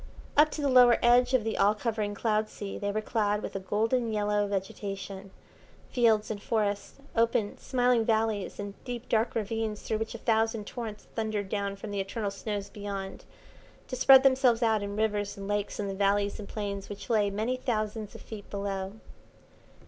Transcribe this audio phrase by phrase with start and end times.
[0.35, 3.55] Up to the lower edge of the all covering cloud sea they were clad with
[3.55, 5.29] a golden yellow vegetation,
[5.91, 11.03] fields and forests, open, smiling valleys, and deep, dark ravines through which a thousand torrents
[11.13, 13.25] thundered down from the eternal snows beyond,
[13.87, 17.29] to spread themselves out in rivers and lakes in the valleys and plains which lay
[17.29, 18.93] many thousands of feet below.